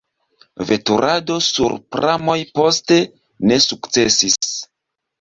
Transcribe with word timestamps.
Veturado 0.69 1.35
sur 1.49 1.77
pramoj 1.97 2.39
poste 2.57 3.01
ne 3.49 3.63
sukcesis. 3.71 4.53